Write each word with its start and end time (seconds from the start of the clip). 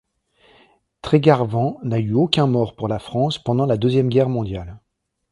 Trégarvan 1.03 1.77
n'a 1.83 1.99
eu 1.99 2.13
aucun 2.15 2.47
mort 2.47 2.75
pour 2.75 2.87
la 2.87 2.97
France 2.97 3.37
pendant 3.37 3.67
la 3.67 3.77
Deuxième 3.77 4.09
Guerre 4.09 4.29
mondiale. 4.29 4.79